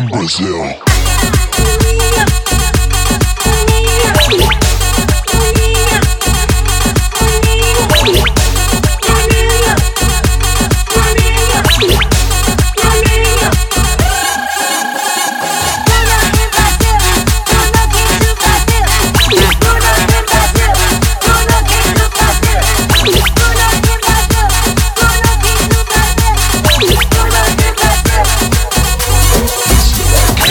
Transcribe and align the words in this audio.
come 0.00 0.08
Brazil. 0.08 0.89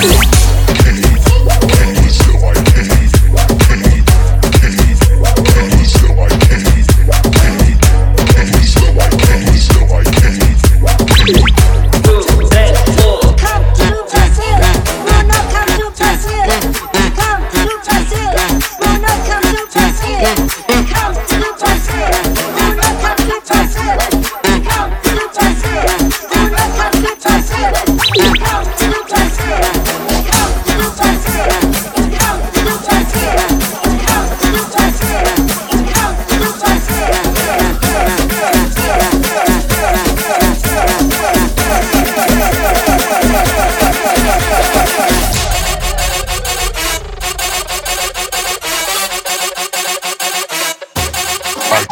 Peace. 0.00 0.55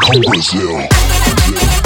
Come 0.01 0.21
Brazil. 0.21 0.87
Thank 0.91 1.84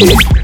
Música 0.00 0.43